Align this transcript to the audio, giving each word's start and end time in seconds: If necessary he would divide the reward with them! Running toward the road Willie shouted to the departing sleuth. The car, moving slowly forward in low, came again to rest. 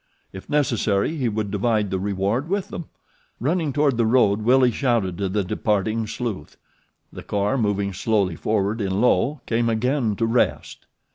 If 0.33 0.49
necessary 0.49 1.15
he 1.17 1.29
would 1.29 1.51
divide 1.51 1.91
the 1.91 1.99
reward 1.99 2.49
with 2.49 2.69
them! 2.69 2.85
Running 3.39 3.71
toward 3.71 3.97
the 3.97 4.05
road 4.07 4.41
Willie 4.41 4.71
shouted 4.71 5.15
to 5.19 5.29
the 5.29 5.43
departing 5.43 6.07
sleuth. 6.07 6.57
The 7.13 7.21
car, 7.21 7.55
moving 7.55 7.93
slowly 7.93 8.35
forward 8.35 8.81
in 8.81 8.99
low, 8.99 9.41
came 9.45 9.69
again 9.69 10.15
to 10.15 10.25
rest. 10.25 10.87